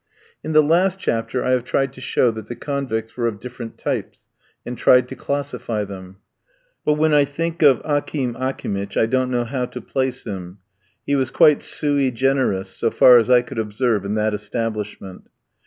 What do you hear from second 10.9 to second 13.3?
he was quite sui generis, so far as